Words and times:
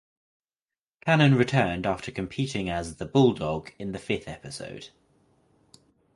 Cannon 1.05 1.35
returned 1.35 1.85
after 1.85 2.11
competing 2.11 2.71
as 2.71 2.95
"the 2.95 3.05
Bulldog" 3.05 3.71
in 3.77 3.91
the 3.91 3.99
fifth 3.99 4.27
episode. 4.27 4.89